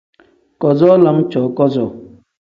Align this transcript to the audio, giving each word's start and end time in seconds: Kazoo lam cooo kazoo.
Kazoo 0.61 0.95
lam 1.03 1.17
cooo 1.31 1.47
kazoo. 1.57 1.89